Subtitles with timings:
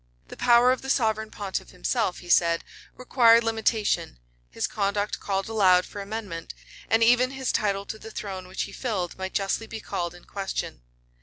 [0.29, 2.63] The power of the sovereign pontiff himself, he said,
[2.95, 4.17] required limitation;
[4.49, 6.55] his conduct called aloud for amendment;
[6.89, 10.25] and even his title to the throne which he filled might justly be called in
[10.25, 10.81] question.